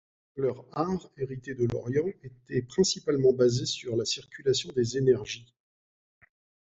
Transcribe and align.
Leur 0.35 0.65
art, 0.71 1.11
hérité 1.15 1.53
de 1.53 1.67
l’Orient, 1.71 2.07
était 2.23 2.63
principalement 2.63 3.33
basé 3.33 3.67
sur 3.67 3.95
la 3.95 4.03
circulation 4.03 4.71
des 4.73 4.97
énergies. 4.97 5.53